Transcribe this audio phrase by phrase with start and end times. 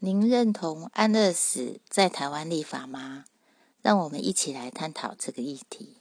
[0.00, 3.24] 您认同安乐死在台湾立法吗？
[3.82, 5.97] 让我们一起来探讨这个议题。